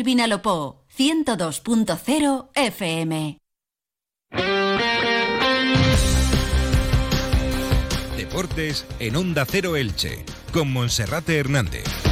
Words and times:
El 0.00 0.04
Vinalopó 0.04 0.86
102.0 0.96 2.48
FM. 2.54 3.38
Deportes 8.16 8.86
en 8.98 9.16
Onda 9.16 9.44
Cero 9.44 9.76
Elche, 9.76 10.24
con 10.54 10.72
Monserrate 10.72 11.36
Hernández. 11.36 12.09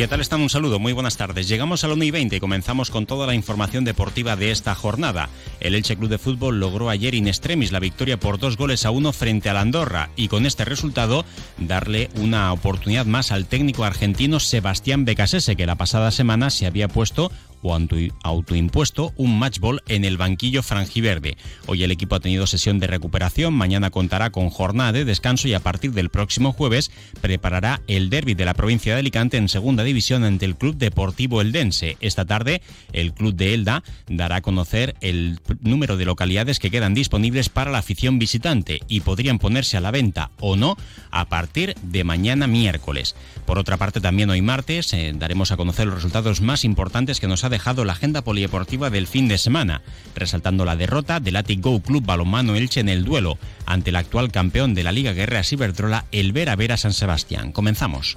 ¿Qué 0.00 0.08
tal 0.08 0.22
están? 0.22 0.40
Un 0.40 0.48
saludo, 0.48 0.78
muy 0.78 0.94
buenas 0.94 1.18
tardes. 1.18 1.46
Llegamos 1.46 1.84
a 1.84 1.88
la 1.88 1.92
1 1.92 2.04
y 2.04 2.10
20 2.10 2.36
y 2.36 2.40
comenzamos 2.40 2.90
con 2.90 3.04
toda 3.04 3.26
la 3.26 3.34
información 3.34 3.84
deportiva 3.84 4.34
de 4.34 4.50
esta 4.50 4.74
jornada. 4.74 5.28
El 5.60 5.74
Elche 5.74 5.94
Club 5.94 6.08
de 6.08 6.16
Fútbol 6.16 6.58
logró 6.58 6.88
ayer 6.88 7.14
in 7.14 7.28
extremis 7.28 7.70
la 7.70 7.80
victoria 7.80 8.18
por 8.18 8.38
dos 8.38 8.56
goles 8.56 8.86
a 8.86 8.92
uno 8.92 9.12
frente 9.12 9.50
a 9.50 9.60
Andorra 9.60 10.08
y 10.16 10.28
con 10.28 10.46
este 10.46 10.64
resultado 10.64 11.26
darle 11.58 12.08
una 12.14 12.50
oportunidad 12.54 13.04
más 13.04 13.30
al 13.30 13.44
técnico 13.44 13.84
argentino 13.84 14.40
Sebastián 14.40 15.04
Becasese, 15.04 15.54
que 15.54 15.66
la 15.66 15.74
pasada 15.74 16.10
semana 16.12 16.48
se 16.48 16.64
había 16.64 16.88
puesto 16.88 17.30
o 17.62 17.78
autoimpuesto 18.22 19.12
un 19.16 19.38
matchball 19.38 19.82
en 19.88 20.04
el 20.04 20.16
banquillo 20.16 20.62
frangiverde. 20.62 21.36
Hoy 21.66 21.82
el 21.82 21.90
equipo 21.90 22.14
ha 22.14 22.20
tenido 22.20 22.46
sesión 22.46 22.78
de 22.78 22.86
recuperación, 22.86 23.54
mañana 23.54 23.90
contará 23.90 24.30
con 24.30 24.50
jornada 24.50 24.92
de 24.92 25.04
descanso 25.04 25.48
y 25.48 25.54
a 25.54 25.60
partir 25.60 25.92
del 25.92 26.10
próximo 26.10 26.52
jueves 26.52 26.90
preparará 27.20 27.82
el 27.86 28.10
derby 28.10 28.34
de 28.34 28.44
la 28.44 28.54
provincia 28.54 28.94
de 28.94 29.00
Alicante 29.00 29.36
en 29.36 29.48
segunda 29.48 29.84
división 29.84 30.24
ante 30.24 30.46
el 30.46 30.56
Club 30.56 30.76
Deportivo 30.76 31.40
Eldense. 31.40 31.96
Esta 32.00 32.24
tarde 32.24 32.62
el 32.92 33.12
Club 33.12 33.34
de 33.34 33.54
Elda 33.54 33.82
dará 34.08 34.36
a 34.36 34.40
conocer 34.42 34.96
el 35.00 35.40
número 35.60 35.96
de 35.96 36.04
localidades 36.04 36.58
que 36.58 36.70
quedan 36.70 36.94
disponibles 36.94 37.48
para 37.48 37.70
la 37.70 37.78
afición 37.78 38.18
visitante 38.18 38.80
y 38.88 39.00
podrían 39.00 39.38
ponerse 39.38 39.76
a 39.76 39.80
la 39.80 39.90
venta 39.90 40.30
o 40.40 40.56
no 40.56 40.76
a 41.10 41.28
partir 41.28 41.74
de 41.82 42.04
mañana 42.04 42.46
miércoles. 42.46 43.14
Por 43.46 43.58
otra 43.58 43.76
parte, 43.76 44.00
también 44.00 44.30
hoy 44.30 44.42
martes 44.42 44.92
eh, 44.92 45.12
daremos 45.14 45.52
a 45.52 45.56
conocer 45.56 45.86
los 45.86 45.96
resultados 45.96 46.40
más 46.40 46.64
importantes 46.64 47.20
que 47.20 47.28
nos 47.28 47.44
ha 47.44 47.49
dejado 47.50 47.84
la 47.84 47.92
agenda 47.92 48.22
polideportiva 48.22 48.88
del 48.88 49.06
fin 49.06 49.28
de 49.28 49.36
semana, 49.36 49.82
resaltando 50.14 50.64
la 50.64 50.76
derrota 50.76 51.20
del 51.20 51.36
Atic 51.36 51.60
Go 51.60 51.80
Club 51.80 52.06
Balonmano 52.06 52.56
Elche 52.56 52.80
en 52.80 52.88
el 52.88 53.04
duelo 53.04 53.38
ante 53.66 53.90
el 53.90 53.96
actual 53.96 54.32
campeón 54.32 54.74
de 54.74 54.84
la 54.84 54.92
Liga 54.92 55.12
Guerrera 55.12 55.44
Ciberdrola, 55.44 56.06
el 56.12 56.32
Vera 56.32 56.56
Vera 56.56 56.76
San 56.76 56.92
Sebastián. 56.92 57.52
Comenzamos. 57.52 58.16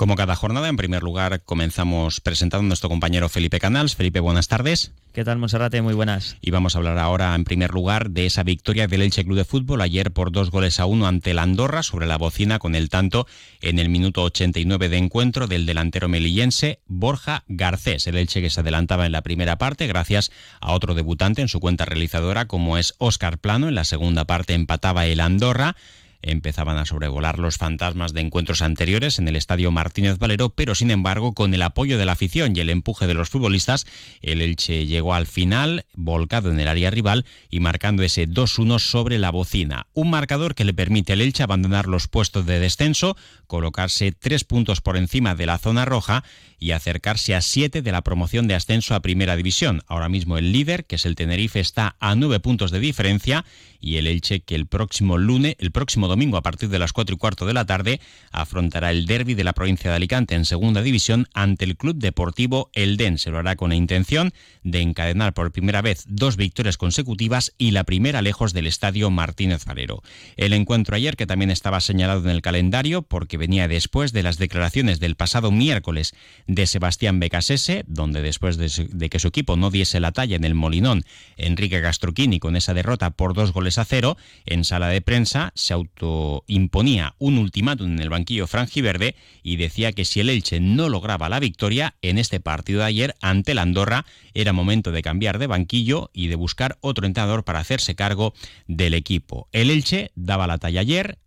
Como 0.00 0.16
cada 0.16 0.34
jornada, 0.34 0.70
en 0.70 0.78
primer 0.78 1.02
lugar, 1.02 1.42
comenzamos 1.42 2.22
presentando 2.22 2.64
a 2.64 2.68
nuestro 2.68 2.88
compañero 2.88 3.28
Felipe 3.28 3.60
Canals. 3.60 3.96
Felipe, 3.96 4.18
buenas 4.18 4.48
tardes. 4.48 4.92
¿Qué 5.12 5.24
tal, 5.24 5.36
Monserrate? 5.36 5.82
Muy 5.82 5.92
buenas. 5.92 6.38
Y 6.40 6.52
vamos 6.52 6.74
a 6.74 6.78
hablar 6.78 6.96
ahora, 6.96 7.34
en 7.34 7.44
primer 7.44 7.72
lugar, 7.72 8.08
de 8.08 8.24
esa 8.24 8.42
victoria 8.42 8.86
del 8.86 9.02
Elche 9.02 9.24
Club 9.24 9.36
de 9.36 9.44
Fútbol 9.44 9.82
ayer 9.82 10.10
por 10.10 10.32
dos 10.32 10.50
goles 10.50 10.80
a 10.80 10.86
uno 10.86 11.06
ante 11.06 11.34
la 11.34 11.42
Andorra 11.42 11.82
sobre 11.82 12.06
la 12.06 12.16
bocina 12.16 12.58
con 12.58 12.74
el 12.74 12.88
tanto 12.88 13.26
en 13.60 13.78
el 13.78 13.90
minuto 13.90 14.22
89 14.22 14.88
de 14.88 14.96
encuentro 14.96 15.48
del 15.48 15.66
delantero 15.66 16.08
melillense 16.08 16.80
Borja 16.86 17.44
Garcés. 17.48 18.06
El 18.06 18.16
Elche 18.16 18.40
que 18.40 18.48
se 18.48 18.60
adelantaba 18.60 19.04
en 19.04 19.12
la 19.12 19.20
primera 19.20 19.58
parte 19.58 19.86
gracias 19.86 20.32
a 20.62 20.72
otro 20.72 20.94
debutante 20.94 21.42
en 21.42 21.48
su 21.48 21.60
cuenta 21.60 21.84
realizadora 21.84 22.46
como 22.46 22.78
es 22.78 22.94
Óscar 22.96 23.36
Plano. 23.36 23.68
En 23.68 23.74
la 23.74 23.84
segunda 23.84 24.24
parte 24.24 24.54
empataba 24.54 25.04
el 25.04 25.20
Andorra 25.20 25.76
empezaban 26.22 26.76
a 26.76 26.86
sobrevolar 26.86 27.38
los 27.38 27.56
fantasmas 27.56 28.12
de 28.12 28.20
encuentros 28.20 28.62
anteriores 28.62 29.18
en 29.18 29.28
el 29.28 29.36
estadio 29.36 29.70
Martínez 29.70 30.18
Valero, 30.18 30.50
pero 30.50 30.74
sin 30.74 30.90
embargo, 30.90 31.32
con 31.32 31.54
el 31.54 31.62
apoyo 31.62 31.98
de 31.98 32.04
la 32.04 32.12
afición 32.12 32.56
y 32.56 32.60
el 32.60 32.70
empuje 32.70 33.06
de 33.06 33.14
los 33.14 33.30
futbolistas, 33.30 33.86
el 34.22 34.40
Elche 34.40 34.86
llegó 34.86 35.14
al 35.14 35.26
final, 35.26 35.86
volcado 35.94 36.50
en 36.50 36.60
el 36.60 36.68
área 36.68 36.90
rival 36.90 37.24
y 37.50 37.60
marcando 37.60 38.02
ese 38.02 38.28
2-1 38.28 38.78
sobre 38.78 39.18
la 39.18 39.30
bocina. 39.30 39.86
Un 39.92 40.10
marcador 40.10 40.54
que 40.54 40.64
le 40.64 40.74
permite 40.74 41.12
al 41.12 41.20
Elche 41.20 41.42
abandonar 41.42 41.86
los 41.86 42.08
puestos 42.08 42.46
de 42.46 42.60
descenso, 42.60 43.16
colocarse 43.50 44.12
tres 44.12 44.44
puntos 44.44 44.80
por 44.80 44.96
encima 44.96 45.34
de 45.34 45.44
la 45.44 45.58
zona 45.58 45.84
roja 45.84 46.22
y 46.60 46.70
acercarse 46.70 47.34
a 47.34 47.40
siete 47.40 47.82
de 47.82 47.90
la 47.90 48.02
promoción 48.02 48.46
de 48.46 48.54
ascenso 48.54 48.94
a 48.94 49.00
Primera 49.00 49.34
División. 49.34 49.82
Ahora 49.88 50.08
mismo 50.08 50.38
el 50.38 50.52
líder, 50.52 50.84
que 50.84 50.96
es 50.96 51.04
el 51.04 51.16
Tenerife, 51.16 51.58
está 51.58 51.96
a 51.98 52.14
nueve 52.14 52.38
puntos 52.38 52.70
de 52.70 52.78
diferencia 52.78 53.44
y 53.80 53.96
el 53.96 54.06
Elche 54.06 54.40
que 54.40 54.54
el 54.54 54.66
próximo 54.66 55.18
lunes, 55.18 55.56
el 55.58 55.72
próximo 55.72 56.06
domingo 56.06 56.36
a 56.36 56.42
partir 56.42 56.68
de 56.68 56.78
las 56.78 56.92
cuatro 56.92 57.14
y 57.14 57.18
cuarto 57.18 57.46
de 57.46 57.54
la 57.54 57.64
tarde 57.64 58.00
afrontará 58.30 58.90
el 58.90 59.06
derby 59.06 59.34
de 59.34 59.42
la 59.42 59.54
provincia 59.54 59.90
de 59.90 59.96
Alicante 59.96 60.34
en 60.34 60.44
segunda 60.44 60.82
división 60.82 61.26
ante 61.32 61.64
el 61.64 61.76
Club 61.76 61.96
Deportivo 61.96 62.70
Elden. 62.74 63.18
Se 63.18 63.30
lo 63.30 63.38
hará 63.38 63.56
con 63.56 63.70
la 63.70 63.76
intención 63.76 64.32
de 64.62 64.82
encadenar 64.82 65.32
por 65.32 65.50
primera 65.50 65.82
vez 65.82 66.04
dos 66.06 66.36
victorias 66.36 66.76
consecutivas 66.76 67.52
y 67.58 67.72
la 67.72 67.84
primera 67.84 68.22
lejos 68.22 68.52
del 68.52 68.66
estadio 68.66 69.10
Martínez 69.10 69.64
Valero. 69.64 70.02
El 70.36 70.52
encuentro 70.52 70.94
ayer 70.94 71.16
que 71.16 71.26
también 71.26 71.50
estaba 71.50 71.80
señalado 71.80 72.22
en 72.22 72.30
el 72.30 72.42
calendario 72.42 73.02
porque 73.02 73.38
venía 73.40 73.66
después 73.66 74.12
de 74.12 74.22
las 74.22 74.38
declaraciones 74.38 75.00
del 75.00 75.16
pasado 75.16 75.50
miércoles 75.50 76.14
de 76.46 76.66
Sebastián 76.66 77.18
Becasese, 77.18 77.84
donde 77.88 78.22
después 78.22 78.56
de, 78.56 79.08
que 79.08 79.18
su 79.18 79.28
equipo 79.28 79.56
no 79.56 79.70
diese 79.70 79.98
la 79.98 80.12
talla 80.12 80.36
en 80.36 80.44
el 80.44 80.54
Molinón, 80.54 81.02
Enrique 81.36 81.80
Gastroquini 81.80 82.38
con 82.38 82.54
esa 82.54 82.74
derrota 82.74 83.10
por 83.10 83.34
dos 83.34 83.52
goles 83.52 83.78
a 83.78 83.84
cero, 83.84 84.16
en 84.46 84.64
sala 84.64 84.88
de 84.88 85.00
prensa 85.00 85.52
se 85.56 85.72
autoimponía 85.72 87.14
un 87.18 87.38
ultimátum 87.38 87.92
en 87.92 88.00
el 88.00 88.10
banquillo 88.10 88.46
franjiverde 88.46 89.16
y 89.42 89.56
decía 89.56 89.92
que 89.92 90.04
si 90.04 90.20
el 90.20 90.28
Elche 90.28 90.60
no 90.60 90.88
lograba 90.88 91.28
la 91.28 91.40
victoria 91.40 91.94
en 92.02 92.18
este 92.18 92.40
partido 92.40 92.80
de 92.80 92.86
ayer 92.86 93.14
ante 93.22 93.54
la 93.54 93.62
Andorra, 93.62 94.04
era 94.34 94.52
momento 94.52 94.92
de 94.92 95.02
cambiar 95.02 95.38
de 95.38 95.46
banquillo 95.46 96.10
y 96.12 96.28
de 96.28 96.36
buscar 96.36 96.76
otro 96.82 97.06
entrenador 97.06 97.42
para 97.44 97.60
hacerse 97.60 97.94
cargo 97.94 98.34
del 98.68 98.92
equipo. 98.92 99.48
El 99.50 99.70
Elche 99.70 100.12
daba 100.14 100.46
la 100.46 100.58
talla 100.58 100.82
ayer, 100.82 101.18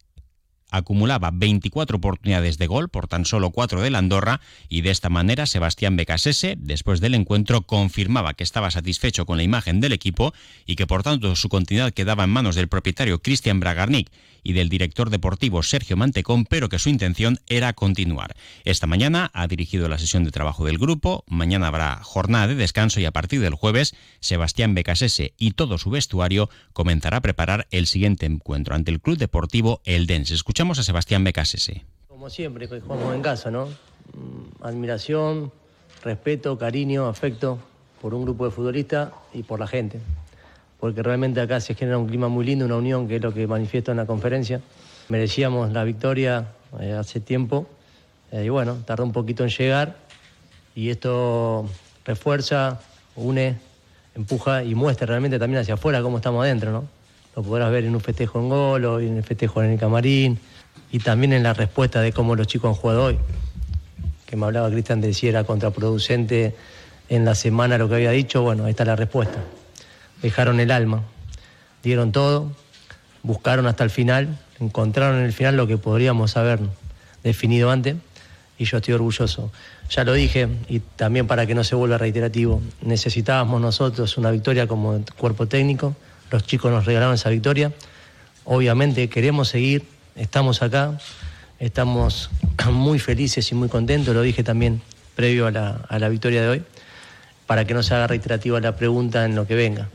acumulaba 0.73 1.31
24 1.31 1.97
oportunidades 1.97 2.57
de 2.57 2.67
gol 2.67 2.89
por 2.89 3.07
tan 3.07 3.25
solo 3.25 3.51
4 3.51 3.81
de 3.81 3.91
la 3.91 3.99
Andorra 3.99 4.41
y 4.67 4.81
de 4.81 4.89
esta 4.89 5.09
manera 5.09 5.45
Sebastián 5.45 5.95
Becasese, 5.95 6.55
después 6.57 6.99
del 6.99 7.13
encuentro, 7.13 7.61
confirmaba 7.61 8.33
que 8.33 8.43
estaba 8.43 8.71
satisfecho 8.71 9.25
con 9.25 9.37
la 9.37 9.43
imagen 9.43 9.79
del 9.79 9.93
equipo 9.93 10.33
y 10.65 10.75
que 10.75 10.87
por 10.87 11.03
tanto 11.03 11.35
su 11.35 11.47
continuidad 11.47 11.93
quedaba 11.93 12.23
en 12.23 12.31
manos 12.31 12.55
del 12.55 12.67
propietario 12.67 13.21
Cristian 13.21 13.59
Bragarnik 13.59 14.09
y 14.43 14.53
del 14.53 14.69
director 14.69 15.09
deportivo 15.09 15.63
Sergio 15.63 15.97
Mantecón, 15.97 16.45
pero 16.45 16.69
que 16.69 16.79
su 16.79 16.89
intención 16.89 17.39
era 17.47 17.73
continuar. 17.73 18.35
Esta 18.65 18.87
mañana 18.87 19.31
ha 19.33 19.47
dirigido 19.47 19.87
la 19.87 19.97
sesión 19.97 20.23
de 20.23 20.31
trabajo 20.31 20.65
del 20.65 20.77
grupo, 20.77 21.23
mañana 21.27 21.67
habrá 21.67 22.03
jornada 22.03 22.47
de 22.47 22.55
descanso 22.55 22.99
y 22.99 23.05
a 23.05 23.11
partir 23.11 23.41
del 23.41 23.55
jueves 23.55 23.95
Sebastián 24.19 24.75
Becasese 24.75 25.33
y 25.37 25.51
todo 25.51 25.77
su 25.77 25.89
vestuario 25.89 26.49
comenzará 26.73 27.17
a 27.17 27.21
preparar 27.21 27.67
el 27.71 27.87
siguiente 27.87 28.25
encuentro 28.25 28.75
ante 28.75 28.91
el 28.91 29.01
Club 29.01 29.17
Deportivo 29.17 29.81
Eldense. 29.85 30.33
Escuchamos 30.33 30.79
a 30.79 30.83
Sebastián 30.83 31.23
Becasese. 31.23 31.85
Como 32.07 32.29
siempre, 32.29 32.67
jugamos 32.67 33.15
en 33.15 33.21
casa, 33.21 33.51
¿no? 33.51 33.67
Mm, 33.67 34.63
admiración, 34.63 35.51
respeto, 36.03 36.57
cariño, 36.57 37.07
afecto 37.07 37.59
por 38.01 38.13
un 38.13 38.23
grupo 38.23 38.45
de 38.45 38.51
futbolistas 38.51 39.11
y 39.33 39.43
por 39.43 39.59
la 39.59 39.67
gente 39.67 39.99
porque 40.83 41.01
realmente 41.01 41.39
acá 41.39 41.61
se 41.61 41.75
genera 41.75 41.97
un 41.97 42.07
clima 42.07 42.27
muy 42.27 42.45
lindo, 42.45 42.65
una 42.65 42.75
unión, 42.75 43.07
que 43.07 43.15
es 43.15 43.21
lo 43.21 43.33
que 43.33 43.47
manifiesto 43.47 43.91
en 43.91 43.95
la 43.95 44.05
conferencia. 44.05 44.59
Merecíamos 45.07 45.71
la 45.71 45.85
victoria 45.85 46.47
eh, 46.81 46.91
hace 46.91 47.21
tiempo 47.21 47.69
eh, 48.33 48.43
y 48.43 48.49
bueno, 48.49 48.75
tardó 48.85 49.05
un 49.05 49.13
poquito 49.13 49.45
en 49.45 49.49
llegar 49.49 49.95
y 50.75 50.89
esto 50.89 51.69
refuerza, 52.03 52.81
une, 53.15 53.55
empuja 54.13 54.65
y 54.65 54.75
muestra 54.75 55.07
realmente 55.07 55.39
también 55.39 55.61
hacia 55.61 55.75
afuera 55.75 56.01
cómo 56.01 56.17
estamos 56.17 56.43
adentro, 56.43 56.73
¿no? 56.73 56.83
Lo 57.33 57.43
podrás 57.43 57.71
ver 57.71 57.85
en 57.85 57.95
un 57.95 58.01
festejo 58.01 58.41
en 58.41 58.49
Golo, 58.49 58.99
en 58.99 59.15
el 59.15 59.23
festejo 59.23 59.63
en 59.63 59.71
el 59.71 59.79
camarín 59.79 60.37
y 60.91 60.99
también 60.99 61.31
en 61.31 61.43
la 61.43 61.53
respuesta 61.53 62.01
de 62.01 62.11
cómo 62.11 62.35
los 62.35 62.47
chicos 62.47 62.67
han 62.67 62.75
jugado 62.75 63.05
hoy. 63.05 63.19
Que 64.25 64.35
me 64.35 64.47
hablaba 64.47 64.69
Cristian 64.69 64.99
de 64.99 65.13
si 65.13 65.29
era 65.29 65.45
contraproducente 65.45 66.53
en 67.07 67.23
la 67.23 67.35
semana 67.35 67.77
lo 67.77 67.87
que 67.87 67.95
había 67.95 68.11
dicho, 68.11 68.41
bueno, 68.41 68.65
ahí 68.65 68.71
está 68.71 68.83
la 68.83 68.97
respuesta 68.97 69.39
dejaron 70.23 70.59
el 70.59 70.71
alma, 70.71 71.03
dieron 71.83 72.11
todo, 72.11 72.51
buscaron 73.21 73.67
hasta 73.67 73.83
el 73.83 73.91
final, 73.91 74.39
encontraron 74.59 75.19
en 75.19 75.25
el 75.25 75.33
final 75.33 75.55
lo 75.55 75.67
que 75.67 75.77
podríamos 75.77 76.35
haber 76.37 76.59
definido 77.23 77.69
antes 77.69 77.97
y 78.57 78.65
yo 78.65 78.77
estoy 78.77 78.95
orgulloso. 78.95 79.51
Ya 79.89 80.03
lo 80.03 80.13
dije 80.13 80.47
y 80.69 80.79
también 80.79 81.27
para 81.27 81.45
que 81.45 81.53
no 81.53 81.63
se 81.63 81.75
vuelva 81.75 81.97
reiterativo, 81.97 82.61
necesitábamos 82.81 83.61
nosotros 83.61 84.17
una 84.17 84.31
victoria 84.31 84.65
como 84.67 84.99
cuerpo 85.17 85.47
técnico, 85.47 85.95
los 86.31 86.45
chicos 86.47 86.71
nos 86.71 86.85
regalaron 86.85 87.15
esa 87.15 87.29
victoria, 87.29 87.71
obviamente 88.45 89.09
queremos 89.09 89.49
seguir, 89.49 89.85
estamos 90.15 90.61
acá, 90.61 90.97
estamos 91.59 92.29
muy 92.71 92.99
felices 92.99 93.51
y 93.51 93.55
muy 93.55 93.67
contentos, 93.67 94.15
lo 94.15 94.21
dije 94.21 94.43
también 94.43 94.81
previo 95.15 95.47
a 95.47 95.51
la, 95.51 96.09
victoria 96.09 96.41
de 96.41 96.47
hoy, 96.47 96.63
para 97.53 97.65
que 97.65 97.75
no 97.75 97.83
se 97.83 97.93
haga 97.93 98.07
reiterativa 98.07 98.59
la 98.59 98.75
pregunta 98.75 99.25
en 99.25 99.35
lo 99.35 99.45
que 99.45 99.53
venga. 99.53 99.87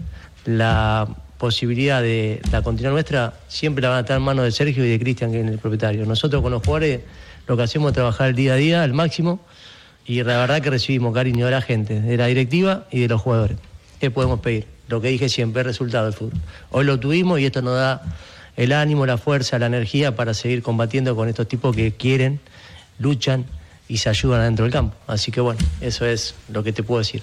La 0.44 1.08
posibilidad 1.38 2.00
de 2.00 2.40
la 2.52 2.62
continuidad 2.62 2.92
nuestra 2.92 3.34
siempre 3.48 3.82
la 3.82 3.88
van 3.88 3.98
a 3.98 4.00
estar 4.02 4.16
en 4.16 4.22
manos 4.22 4.44
de 4.44 4.52
Sergio 4.52 4.84
y 4.84 4.88
de 4.88 5.00
Cristian, 5.00 5.32
que 5.32 5.40
es 5.40 5.44
el 5.48 5.58
propietario. 5.58 6.06
Nosotros 6.06 6.40
con 6.40 6.52
los 6.52 6.64
jugadores 6.64 7.00
lo 7.48 7.56
que 7.56 7.64
hacemos 7.64 7.88
es 7.88 7.94
trabajar 7.94 8.28
el 8.28 8.36
día 8.36 8.52
a 8.52 8.56
día 8.56 8.84
al 8.84 8.92
máximo 8.92 9.40
y 10.06 10.22
la 10.22 10.38
verdad 10.38 10.62
que 10.62 10.70
recibimos 10.70 11.12
cariño 11.12 11.46
de 11.46 11.50
la 11.50 11.60
gente, 11.60 12.00
de 12.00 12.16
la 12.16 12.26
directiva 12.26 12.86
y 12.92 13.00
de 13.00 13.08
los 13.08 13.20
jugadores. 13.20 13.56
¿Qué 13.98 14.12
podemos 14.12 14.38
pedir? 14.38 14.68
Lo 14.86 15.00
que 15.00 15.08
dije 15.08 15.28
siempre, 15.28 15.62
el 15.62 15.66
resultado 15.66 16.04
del 16.04 16.14
fútbol. 16.14 16.40
Hoy 16.70 16.84
lo 16.84 17.00
tuvimos 17.00 17.40
y 17.40 17.46
esto 17.46 17.60
nos 17.60 17.74
da 17.74 18.02
el 18.56 18.70
ánimo, 18.70 19.04
la 19.04 19.18
fuerza, 19.18 19.58
la 19.58 19.66
energía 19.66 20.14
para 20.14 20.32
seguir 20.32 20.62
combatiendo 20.62 21.16
con 21.16 21.28
estos 21.28 21.48
tipos 21.48 21.74
que 21.74 21.90
quieren, 21.90 22.38
luchan 23.00 23.46
y 23.88 23.98
se 23.98 24.08
ayudan 24.08 24.40
adentro 24.40 24.64
del 24.64 24.72
campo. 24.72 24.96
Así 25.06 25.32
que 25.32 25.40
bueno, 25.40 25.60
eso 25.80 26.06
es 26.06 26.34
lo 26.48 26.62
que 26.62 26.72
te 26.72 26.82
puedo 26.82 26.98
decir. 27.00 27.22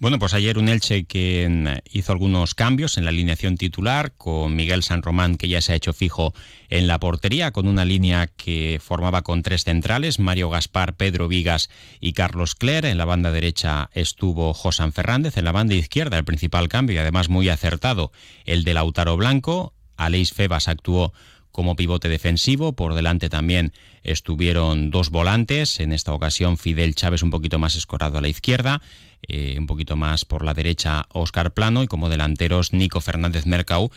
Bueno, 0.00 0.18
pues 0.18 0.32
ayer 0.32 0.56
un 0.56 0.70
Elche 0.70 1.04
que 1.04 1.82
hizo 1.92 2.12
algunos 2.12 2.54
cambios 2.54 2.96
en 2.96 3.04
la 3.04 3.10
alineación 3.10 3.58
titular, 3.58 4.12
con 4.16 4.56
Miguel 4.56 4.82
San 4.82 5.02
Román 5.02 5.36
que 5.36 5.46
ya 5.46 5.60
se 5.60 5.72
ha 5.72 5.76
hecho 5.76 5.92
fijo 5.92 6.32
en 6.70 6.86
la 6.86 6.98
portería, 6.98 7.50
con 7.50 7.68
una 7.68 7.84
línea 7.84 8.26
que 8.26 8.80
formaba 8.82 9.20
con 9.20 9.42
tres 9.42 9.64
centrales, 9.64 10.18
Mario 10.18 10.48
Gaspar, 10.48 10.94
Pedro 10.94 11.28
Vigas 11.28 11.68
y 12.00 12.14
Carlos 12.14 12.54
Cler. 12.54 12.86
En 12.86 12.96
la 12.96 13.04
banda 13.04 13.30
derecha 13.30 13.90
estuvo 13.92 14.54
Josan 14.54 14.94
Fernández, 14.94 15.36
en 15.36 15.44
la 15.44 15.52
banda 15.52 15.74
izquierda 15.74 16.16
el 16.16 16.24
principal 16.24 16.70
cambio 16.70 16.96
y 16.96 16.98
además 17.00 17.28
muy 17.28 17.50
acertado, 17.50 18.10
el 18.46 18.64
de 18.64 18.72
Lautaro 18.72 19.18
Blanco. 19.18 19.74
Aleix 19.98 20.32
Febas 20.32 20.68
actuó 20.68 21.12
como 21.60 21.76
pivote 21.76 22.08
defensivo. 22.08 22.72
Por 22.72 22.94
delante 22.94 23.28
también 23.28 23.74
estuvieron 24.02 24.90
dos 24.90 25.10
volantes. 25.10 25.78
En 25.78 25.92
esta 25.92 26.14
ocasión 26.14 26.56
Fidel 26.56 26.94
Chávez 26.94 27.22
un 27.22 27.28
poquito 27.28 27.58
más 27.58 27.76
escorado 27.76 28.16
a 28.16 28.22
la 28.22 28.28
izquierda, 28.28 28.80
eh, 29.28 29.56
un 29.58 29.66
poquito 29.66 29.94
más 29.94 30.24
por 30.24 30.42
la 30.42 30.54
derecha 30.54 31.04
Oscar 31.12 31.52
Plano 31.52 31.82
y 31.82 31.86
como 31.86 32.08
delanteros 32.08 32.72
Nico 32.72 33.02
Fernández 33.02 33.44
Mercau 33.44 33.90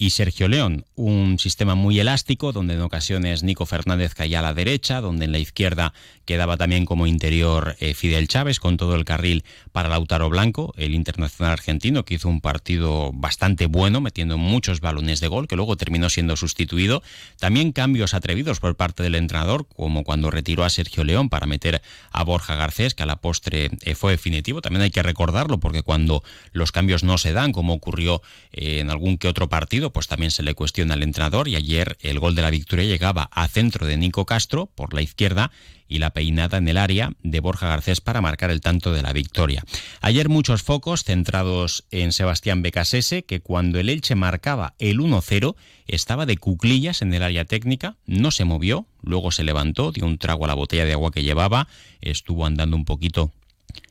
y 0.00 0.10
Sergio 0.10 0.48
León, 0.48 0.86
un 0.94 1.38
sistema 1.38 1.74
muy 1.74 2.00
elástico 2.00 2.52
donde 2.52 2.72
en 2.72 2.80
ocasiones 2.80 3.42
Nico 3.42 3.66
Fernández 3.66 4.14
caía 4.14 4.38
a 4.38 4.42
la 4.42 4.54
derecha, 4.54 5.02
donde 5.02 5.26
en 5.26 5.32
la 5.32 5.38
izquierda 5.38 5.92
quedaba 6.24 6.56
también 6.56 6.86
como 6.86 7.06
interior 7.06 7.76
eh, 7.80 7.92
Fidel 7.92 8.26
Chávez 8.26 8.60
con 8.60 8.78
todo 8.78 8.94
el 8.94 9.04
carril 9.04 9.44
para 9.72 9.90
Lautaro 9.90 10.30
Blanco, 10.30 10.72
el 10.78 10.94
internacional 10.94 11.52
argentino 11.52 12.06
que 12.06 12.14
hizo 12.14 12.30
un 12.30 12.40
partido 12.40 13.10
bastante 13.12 13.66
bueno 13.66 14.00
metiendo 14.00 14.38
muchos 14.38 14.80
balones 14.80 15.20
de 15.20 15.28
gol 15.28 15.46
que 15.46 15.56
luego 15.56 15.76
terminó 15.76 16.08
siendo 16.08 16.34
sustituido. 16.34 17.02
También 17.38 17.72
cambios 17.72 18.14
atrevidos 18.14 18.58
por 18.58 18.76
parte 18.76 19.02
del 19.02 19.16
entrenador 19.16 19.66
como 19.66 20.02
cuando 20.02 20.30
retiró 20.30 20.64
a 20.64 20.70
Sergio 20.70 21.04
León 21.04 21.28
para 21.28 21.46
meter 21.46 21.82
a 22.10 22.24
Borja 22.24 22.54
Garcés 22.54 22.94
que 22.94 23.02
a 23.02 23.06
la 23.06 23.16
postre 23.16 23.68
eh, 23.82 23.94
fue 23.94 24.12
definitivo. 24.12 24.62
También 24.62 24.80
hay 24.80 24.90
que 24.90 25.02
recordarlo 25.02 25.60
porque 25.60 25.82
cuando 25.82 26.22
los 26.52 26.72
cambios 26.72 27.04
no 27.04 27.18
se 27.18 27.34
dan 27.34 27.52
como 27.52 27.74
ocurrió 27.74 28.22
eh, 28.52 28.78
en 28.80 28.88
algún 28.88 29.18
que 29.18 29.28
otro 29.28 29.50
partido 29.50 29.89
pues 29.92 30.08
también 30.08 30.30
se 30.30 30.42
le 30.42 30.54
cuestiona 30.54 30.94
al 30.94 31.02
entrenador 31.02 31.48
y 31.48 31.56
ayer 31.56 31.96
el 32.00 32.18
gol 32.18 32.34
de 32.34 32.42
la 32.42 32.50
victoria 32.50 32.86
llegaba 32.86 33.28
a 33.32 33.48
centro 33.48 33.86
de 33.86 33.96
Nico 33.96 34.26
Castro 34.26 34.66
por 34.74 34.94
la 34.94 35.02
izquierda 35.02 35.50
y 35.88 35.98
la 35.98 36.10
peinada 36.10 36.58
en 36.58 36.68
el 36.68 36.78
área 36.78 37.12
de 37.22 37.40
Borja 37.40 37.66
Garcés 37.66 38.00
para 38.00 38.20
marcar 38.20 38.50
el 38.50 38.60
tanto 38.60 38.92
de 38.92 39.02
la 39.02 39.12
victoria. 39.12 39.64
Ayer 40.00 40.28
muchos 40.28 40.62
focos 40.62 41.04
centrados 41.04 41.84
en 41.90 42.12
Sebastián 42.12 42.62
Becasese, 42.62 43.24
que 43.24 43.40
cuando 43.40 43.80
el 43.80 43.88
Elche 43.88 44.14
marcaba 44.14 44.74
el 44.78 45.00
1-0 45.00 45.56
estaba 45.86 46.26
de 46.26 46.36
cuclillas 46.36 47.02
en 47.02 47.12
el 47.12 47.24
área 47.24 47.44
técnica, 47.44 47.96
no 48.06 48.30
se 48.30 48.44
movió, 48.44 48.86
luego 49.02 49.32
se 49.32 49.42
levantó, 49.42 49.90
dio 49.90 50.06
un 50.06 50.18
trago 50.18 50.44
a 50.44 50.48
la 50.48 50.54
botella 50.54 50.84
de 50.84 50.92
agua 50.92 51.10
que 51.10 51.24
llevaba, 51.24 51.66
estuvo 52.00 52.46
andando 52.46 52.76
un 52.76 52.84
poquito 52.84 53.32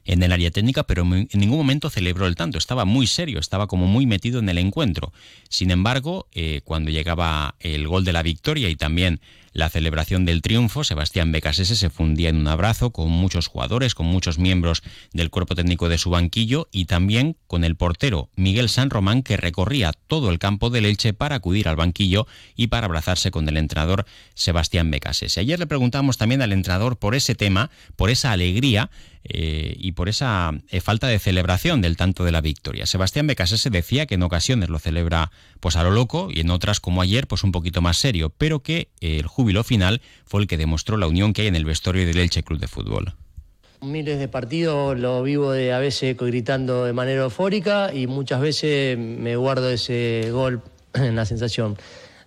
en 0.09 0.23
el 0.23 0.31
área 0.31 0.49
técnica, 0.49 0.83
pero 0.83 1.03
en 1.03 1.27
ningún 1.33 1.59
momento 1.59 1.91
celebró 1.91 2.25
el 2.25 2.35
tanto. 2.35 2.57
Estaba 2.57 2.83
muy 2.83 3.05
serio, 3.05 3.39
estaba 3.39 3.67
como 3.67 3.85
muy 3.85 4.07
metido 4.07 4.39
en 4.39 4.49
el 4.49 4.57
encuentro. 4.57 5.13
Sin 5.49 5.69
embargo, 5.69 6.27
eh, 6.33 6.61
cuando 6.63 6.89
llegaba 6.89 7.53
el 7.59 7.87
gol 7.87 8.05
de 8.05 8.13
la 8.13 8.23
victoria 8.23 8.69
y 8.69 8.75
también 8.75 9.21
la 9.51 9.69
celebración 9.69 10.25
del 10.25 10.41
triunfo, 10.41 10.83
Sebastián 10.83 11.31
Becasese 11.31 11.75
se 11.75 11.89
fundía 11.89 12.29
en 12.29 12.37
un 12.37 12.47
abrazo 12.47 12.91
con 12.91 13.09
muchos 13.09 13.47
jugadores, 13.47 13.93
con 13.93 14.05
muchos 14.07 14.39
miembros 14.39 14.81
del 15.13 15.29
cuerpo 15.29 15.55
técnico 15.55 15.89
de 15.89 15.97
su 15.97 16.09
banquillo 16.09 16.67
y 16.71 16.85
también 16.85 17.35
con 17.47 17.63
el 17.63 17.75
portero 17.75 18.29
Miguel 18.35 18.69
San 18.69 18.89
Román 18.89 19.23
que 19.23 19.37
recorría 19.37 19.91
todo 20.07 20.29
el 20.29 20.39
campo 20.39 20.69
de 20.69 20.81
Leche 20.81 21.13
para 21.13 21.35
acudir 21.35 21.67
al 21.67 21.75
banquillo 21.75 22.27
y 22.55 22.67
para 22.67 22.85
abrazarse 22.85 23.31
con 23.31 23.47
el 23.49 23.57
entrenador 23.57 24.05
Sebastián 24.33 24.91
Becasese. 24.91 25.39
Ayer 25.39 25.59
le 25.59 25.67
preguntamos 25.67 26.17
también 26.17 26.41
al 26.41 26.53
entrenador 26.53 26.97
por 26.97 27.15
ese 27.15 27.35
tema, 27.35 27.71
por 27.95 28.09
esa 28.09 28.31
alegría 28.31 28.89
eh, 29.23 29.75
y 29.77 29.91
por 29.99 30.07
esa 30.07 30.53
eh, 30.69 30.79
falta 30.79 31.07
de 31.07 31.19
celebración 31.19 31.81
del 31.81 31.97
tanto 31.97 32.23
de 32.23 32.31
la 32.31 32.39
victoria. 32.39 32.85
Sebastián 32.85 33.27
Becasese 33.27 33.69
decía 33.69 34.05
que 34.05 34.15
en 34.15 34.23
ocasiones 34.23 34.69
lo 34.69 34.79
celebra 34.79 35.29
pues 35.59 35.75
a 35.75 35.83
lo 35.83 35.91
loco 35.91 36.29
y 36.31 36.39
en 36.39 36.51
otras 36.51 36.79
como 36.79 37.01
ayer 37.01 37.27
pues 37.27 37.43
un 37.43 37.51
poquito 37.51 37.81
más 37.81 37.97
serio, 37.97 38.31
pero 38.37 38.61
que 38.61 38.87
el 39.01 39.27
júbilo 39.27 39.61
final 39.65 39.99
fue 40.23 40.39
el 40.39 40.47
que 40.47 40.55
demostró 40.55 40.95
la 40.95 41.05
unión 41.05 41.33
que 41.33 41.41
hay 41.41 41.47
en 41.49 41.57
el 41.57 41.65
vestuario 41.65 42.05
del 42.05 42.17
Elche 42.17 42.43
Club 42.43 42.61
de 42.61 42.69
Fútbol. 42.69 43.13
Miles 43.81 44.19
de 44.19 44.29
partidos 44.29 44.97
lo 44.97 45.21
vivo 45.21 45.51
de, 45.51 45.73
a 45.73 45.79
veces 45.79 46.15
gritando 46.15 46.85
de 46.85 46.93
manera 46.93 47.23
eufórica 47.23 47.93
y 47.93 48.07
muchas 48.07 48.39
veces 48.39 48.97
me 48.97 49.35
guardo 49.35 49.69
ese 49.69 50.29
gol 50.31 50.61
en 50.93 51.17
la 51.17 51.25
sensación. 51.25 51.75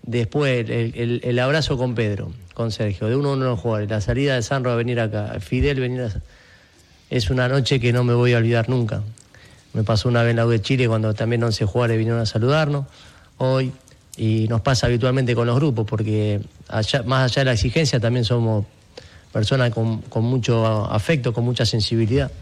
Después 0.03 0.69
el, 0.69 1.39
abrazo 1.39 1.79
con 1.79 1.95
Pedro, 1.95 2.33
con 2.53 2.71
Sergio, 2.71 3.09
de 3.09 3.17
uno 3.17 3.31
a 3.31 3.33
uno 3.33 3.47
los 3.47 3.61
jugadores, 3.61 3.89
la 3.89 4.03
salida 4.03 4.35
de 4.35 4.43
Sanro 4.43 4.73
a 4.73 4.77
venir 4.77 5.01
acá, 5.01 5.41
Fidel 5.41 5.81
venir 5.81 6.03
a... 6.03 6.23
Es 7.13 7.29
una 7.29 7.47
noche 7.47 7.79
que 7.79 7.93
no 7.93 8.05
me 8.05 8.15
voy 8.15 8.33
a 8.33 8.39
olvidar 8.39 8.71
nunca. 8.71 9.03
Me 9.75 9.85
pasó 9.85 10.09
una 10.09 10.23
vez 10.23 10.31
en 10.31 10.37
la 10.37 10.47
U 10.47 10.49
de 10.49 10.63
Chile 10.63 10.89
cuando 10.89 11.13
también 11.13 11.45
11 11.45 11.67
jugadores 11.67 11.99
vinieron 11.99 12.23
a 12.23 12.25
saludarnos. 12.25 12.87
Hoy, 13.37 13.71
y 14.17 14.49
nos 14.49 14.63
pasa 14.63 14.87
habitualmente 14.87 15.35
con 15.35 15.47
los 15.47 15.57
grupos, 15.57 15.87
porque 15.87 16.41
más 17.05 17.31
allá 17.31 17.41
de 17.41 17.45
la 17.45 17.53
exigencia 17.53 18.01
también 18.01 18.25
somos 18.25 18.65
personas 19.31 19.75
con, 19.75 20.03
mucho 20.23 20.65
afecto, 20.91 21.35
con 21.35 21.45
mucha 21.45 21.67
sensibilidad. 21.67 22.33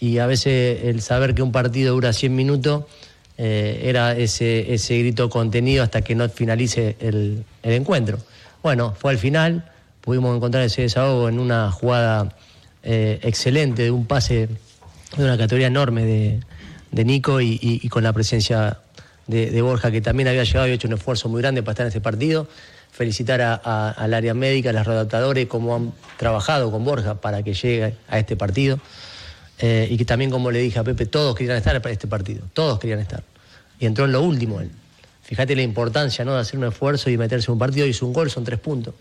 Y 0.00 0.18
a 0.18 0.26
veces 0.26 0.86
el 0.86 1.00
saber 1.00 1.32
que 1.32 1.42
un 1.42 1.52
partido 1.52 1.94
dura 1.94 2.12
100 2.12 2.34
minutos 2.34 2.86
eh, 3.38 3.82
era 3.84 4.16
ese, 4.16 4.74
ese 4.74 4.98
grito 4.98 5.30
contenido 5.30 5.84
hasta 5.84 6.02
que 6.02 6.16
no 6.16 6.28
finalice 6.28 6.96
el, 6.98 7.44
encuentro. 7.62 8.18
Bueno, 8.60 8.92
fue 8.98 9.12
al 9.12 9.18
final, 9.18 9.70
pudimos 10.00 10.34
encontrar 10.34 10.64
ese 10.64 10.82
desahogo 10.82 11.28
en 11.28 11.38
una 11.38 11.70
jugada 11.70 12.34
eh, 12.84 13.18
excelente, 13.22 13.82
de 13.82 13.90
un 13.90 14.06
pase 14.06 14.48
de 15.16 15.24
una 15.24 15.36
categoría 15.36 15.68
enorme 15.68 16.04
de, 16.04 17.04
Nico 17.04 17.40
y 17.40 17.88
con 17.88 18.04
la 18.04 18.12
presencia 18.12 18.78
de, 19.26 19.62
Borja, 19.62 19.90
que 19.90 20.00
también 20.00 20.28
había 20.28 20.44
llegado 20.44 20.68
y 20.68 20.72
hecho 20.72 20.88
un 20.88 20.94
esfuerzo 20.94 21.28
muy 21.28 21.40
grande 21.40 21.62
para 21.62 21.72
estar 21.72 21.84
en 21.84 21.88
este 21.88 22.00
partido. 22.00 22.48
Felicitar 22.90 23.40
al 23.64 24.14
área 24.14 24.34
médica, 24.34 24.70
a 24.70 24.72
los 24.72 24.86
redactadores, 24.86 25.46
cómo 25.46 25.74
han 25.74 25.92
trabajado 26.16 26.70
con 26.70 26.84
Borja 26.84 27.20
para 27.20 27.42
que 27.42 27.54
llegue 27.54 27.94
a 28.08 28.18
este 28.18 28.36
partido. 28.36 28.78
Eh, 29.58 29.88
y 29.90 29.96
que 29.96 30.04
también, 30.04 30.30
como 30.30 30.50
le 30.50 30.60
dije 30.60 30.78
a 30.78 30.84
Pepe, 30.84 31.06
todos 31.06 31.34
querían 31.34 31.56
estar 31.56 31.80
para 31.80 31.92
este 31.92 32.06
partido, 32.06 32.42
todos 32.52 32.78
querían 32.78 33.00
estar. 33.00 33.22
Y 33.80 33.86
entró 33.86 34.04
en 34.04 34.12
lo 34.12 34.22
último 34.22 34.60
él. 34.60 34.70
Fíjate 35.22 35.56
la 35.56 35.62
importancia 35.62 36.24
¿no? 36.24 36.34
de 36.34 36.40
hacer 36.40 36.58
un 36.58 36.66
esfuerzo 36.66 37.08
y 37.10 37.16
meterse 37.16 37.50
en 37.50 37.54
un 37.54 37.58
partido, 37.58 37.86
hizo 37.86 38.06
un 38.06 38.12
gol, 38.12 38.30
son 38.30 38.44
tres 38.44 38.60
puntos. 38.60 38.94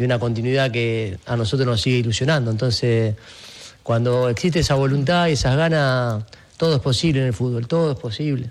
Y 0.00 0.04
una 0.04 0.18
continuidad 0.18 0.70
que 0.70 1.18
a 1.26 1.36
nosotros 1.36 1.66
nos 1.66 1.80
sigue 1.80 1.98
ilusionando. 1.98 2.50
Entonces, 2.50 3.14
cuando 3.82 4.28
existe 4.28 4.60
esa 4.60 4.74
voluntad 4.74 5.28
y 5.28 5.32
esas 5.32 5.56
ganas, 5.56 6.24
todo 6.56 6.76
es 6.76 6.80
posible 6.80 7.20
en 7.20 7.26
el 7.26 7.34
fútbol, 7.34 7.68
todo 7.68 7.92
es 7.92 7.98
posible 7.98 8.50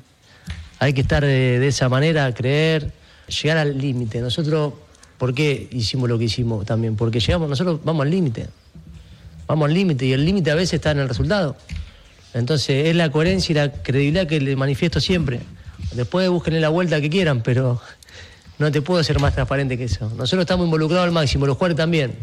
hay 0.80 0.94
que 0.94 1.02
estar 1.02 1.24
de, 1.24 1.68
esa 1.68 1.90
manera, 1.90 2.34
creer, 2.34 2.92
llegar 3.28 3.58
al 3.58 3.78
límite. 3.78 4.22
Nosotros, 4.22 4.74
¿por 5.18 5.34
qué 5.34 5.68
hicimos 5.72 6.10
lo 6.10 6.18
que 6.18 6.26
hicimos 6.26 6.66
también? 6.66 6.96
Porque 6.96 7.20
llegamos, 7.20 7.50
nosotros 7.50 7.82
vamos 7.84 8.06
al 8.06 8.12
límite. 8.12 8.48
Vamos 9.46 9.68
al 9.68 9.74
límite 9.74 10.06
y 10.06 10.14
el 10.14 10.26
límite 10.26 10.52
a 10.52 10.56
veces 10.56 10.76
está 10.76 10.92
en 10.92 11.00
el 11.00 11.10
resultado. 11.10 11.58
Entonces 12.34 12.88
es 12.88 12.96
la 12.96 13.12
coherencia 13.12 13.52
y 13.52 13.56
la 13.56 13.72
credibilidad 13.74 14.26
que 14.26 14.40
le 14.40 14.56
manifiesto 14.56 15.02
siempre. 15.02 15.42
Después 15.94 16.30
busquen 16.30 16.60
la 16.62 16.70
vuelta 16.70 17.02
que 17.02 17.10
quieran, 17.10 17.42
pero 17.42 17.82
no 18.60 18.72
te 18.72 18.82
puedo 18.82 19.02
ser 19.04 19.20
más 19.20 19.34
transparente 19.34 19.78
que 19.78 19.86
eso. 19.86 20.10
Nosotros 20.10 20.42
estamos 20.42 20.66
involucrados 20.66 21.06
al 21.06 21.14
máximo, 21.14 21.46
los 21.46 21.56
jugadores 21.56 21.78
también. 21.78 22.16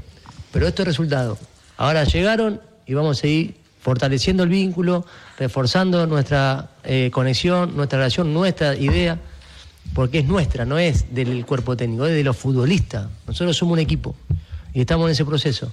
Pero 0.53 0.69
esto 0.69 0.83
es 0.83 0.89
resultado. 0.89 1.39
Ahora 1.77 2.05
llegaron 2.05 2.61
y 2.87 2.95
vamos 2.95 3.19
a 3.19 3.21
seguir 3.23 3.57
fortaleciendo 3.81 4.43
el 4.43 4.51
vínculo, 4.51 5.07
reforzando 5.39 6.07
nuestra 6.07 6.71
eh, 6.85 7.11
conexión, 7.13 7.77
nuestra 7.77 7.99
relación, 7.99 8.35
nuestra 8.35 8.75
idea, 8.75 9.19
porque 9.95 10.19
es 10.19 10.27
nuestra, 10.27 10.65
no 10.65 10.79
es 10.79 11.15
del 11.15 11.47
cuerpo 11.47 11.77
técnico, 11.77 12.07
es 12.07 12.15
de 12.15 12.25
los 12.25 12.37
futbolistas. 12.37 13.09
Nosotros 13.27 13.57
somos 13.57 13.75
un 13.75 13.79
equipo 13.79 14.15
y 14.75 14.81
estamos 14.81 15.07
en 15.07 15.13
ese 15.13 15.25
proceso. 15.25 15.73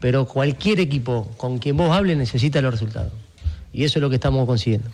Pero 0.00 0.26
cualquier 0.26 0.80
equipo 0.80 1.30
con 1.36 1.58
quien 1.58 1.76
vos 1.76 1.94
hables 1.94 2.16
necesita 2.16 2.60
los 2.60 2.72
resultados. 2.72 3.12
Y 3.72 3.84
eso 3.84 3.98
es 3.98 4.02
lo 4.02 4.10
que 4.10 4.16
estamos 4.16 4.46
consiguiendo. 4.46 4.90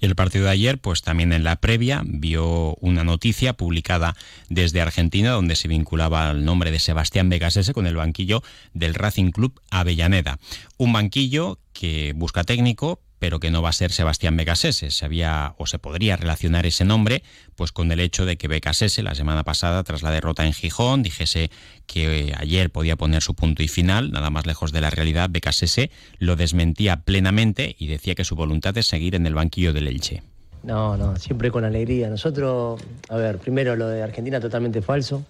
Y 0.00 0.06
el 0.06 0.14
partido 0.14 0.44
de 0.44 0.50
ayer, 0.50 0.78
pues 0.78 1.02
también 1.02 1.32
en 1.32 1.44
la 1.44 1.56
previa, 1.56 2.02
vio 2.04 2.74
una 2.76 3.04
noticia 3.04 3.52
publicada 3.52 4.16
desde 4.48 4.80
Argentina 4.80 5.30
donde 5.30 5.56
se 5.56 5.68
vinculaba 5.68 6.30
el 6.30 6.44
nombre 6.44 6.70
de 6.70 6.78
Sebastián 6.78 7.28
Vegasese 7.28 7.72
con 7.72 7.86
el 7.86 7.96
banquillo 7.96 8.42
del 8.72 8.94
Racing 8.94 9.30
Club 9.30 9.60
Avellaneda. 9.70 10.38
Un 10.76 10.92
banquillo 10.92 11.58
que 11.72 12.12
busca 12.14 12.44
técnico, 12.44 13.00
pero 13.20 13.38
que 13.38 13.50
no 13.50 13.62
va 13.62 13.68
a 13.68 13.72
ser 13.72 13.92
Sebastián 13.92 14.36
Becasese. 14.36 14.90
Se 14.90 15.04
había 15.04 15.54
o 15.58 15.66
se 15.66 15.78
podría 15.78 16.16
relacionar 16.16 16.66
ese 16.66 16.84
nombre 16.84 17.22
pues 17.54 17.70
con 17.70 17.92
el 17.92 18.00
hecho 18.00 18.24
de 18.24 18.36
que 18.36 18.48
Becasese 18.48 19.02
la 19.02 19.14
semana 19.14 19.44
pasada 19.44 19.84
tras 19.84 20.02
la 20.02 20.10
derrota 20.10 20.46
en 20.46 20.54
Gijón 20.54 21.02
dijese 21.04 21.50
que 21.86 22.34
ayer 22.36 22.70
podía 22.70 22.96
poner 22.96 23.22
su 23.22 23.34
punto 23.34 23.62
y 23.62 23.68
final, 23.68 24.10
nada 24.10 24.30
más 24.30 24.46
lejos 24.46 24.72
de 24.72 24.80
la 24.80 24.90
realidad, 24.90 25.28
Becasese 25.30 25.90
lo 26.18 26.34
desmentía 26.34 27.02
plenamente 27.02 27.76
y 27.78 27.86
decía 27.86 28.14
que 28.14 28.24
su 28.24 28.34
voluntad 28.34 28.76
es 28.78 28.86
seguir 28.86 29.14
en 29.14 29.26
el 29.26 29.34
banquillo 29.34 29.72
del 29.74 29.86
Elche. 29.86 30.22
No, 30.62 30.96
no, 30.96 31.16
siempre 31.16 31.50
con 31.50 31.64
alegría. 31.64 32.08
Nosotros, 32.08 32.80
a 33.08 33.16
ver, 33.16 33.38
primero 33.38 33.76
lo 33.76 33.88
de 33.88 34.02
Argentina 34.02 34.40
totalmente 34.40 34.80
falso. 34.82 35.24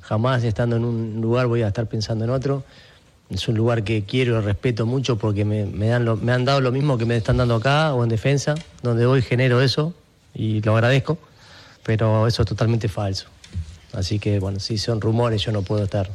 Jamás 0.00 0.44
estando 0.44 0.76
en 0.76 0.84
un 0.84 1.20
lugar 1.20 1.46
voy 1.46 1.62
a 1.62 1.68
estar 1.68 1.86
pensando 1.86 2.24
en 2.24 2.30
otro. 2.30 2.64
Es 3.32 3.48
un 3.48 3.56
lugar 3.56 3.82
que 3.82 4.04
quiero 4.04 4.38
y 4.38 4.42
respeto 4.42 4.84
mucho 4.84 5.16
porque 5.16 5.44
me, 5.44 5.64
dan 5.64 6.24
me 6.24 6.32
han 6.32 6.44
dado 6.44 6.60
lo 6.60 6.70
mismo 6.70 6.98
que 6.98 7.06
me 7.06 7.16
están 7.16 7.38
dando 7.38 7.56
acá 7.56 7.94
o 7.94 8.02
en 8.02 8.10
defensa, 8.10 8.54
donde 8.82 9.06
hoy 9.06 9.22
genero 9.22 9.62
eso 9.62 9.94
y 10.34 10.60
lo 10.60 10.74
agradezco, 10.74 11.18
pero 11.82 12.26
eso 12.26 12.42
es 12.42 12.48
totalmente 12.48 12.88
falso. 12.88 13.28
Así 13.94 14.18
que, 14.18 14.38
bueno, 14.38 14.60
si 14.60 14.76
son 14.76 15.00
rumores, 15.00 15.42
yo 15.42 15.52
no 15.52 15.62
puedo 15.62 15.84
estar 15.84 16.10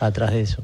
atrás 0.00 0.32
de 0.32 0.40
eso. 0.40 0.62